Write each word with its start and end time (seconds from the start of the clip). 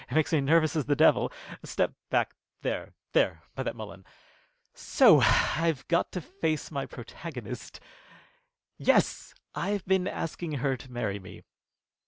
It 0.09 0.15
makes 0.15 0.33
me 0.33 0.41
nervous 0.41 0.75
ad 0.75 0.87
the 0.87 0.95
devil. 0.95 1.31
Step 1.63 1.93
back 2.09 2.33
there 2.63 2.93
there 3.13 3.43
by 3.53 3.61
that 3.61 3.75
mullein. 3.75 4.03
So! 4.73 5.19
I've 5.21 5.87
got 5.89 6.11
to 6.13 6.21
face 6.21 6.71
my 6.71 6.87
protagonist. 6.87 7.79
Yes, 8.79 9.35
I've 9.53 9.85
been 9.85 10.07
asking 10.07 10.53
her 10.53 10.75
to 10.75 10.91
marry 10.91 11.19
me." 11.19 11.43